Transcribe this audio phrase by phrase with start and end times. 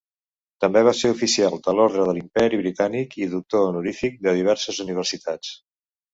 [0.63, 5.55] També va ser Oficial de l'Ordre de l'Imperi Britànic i doctor honorífic de diverses universitats.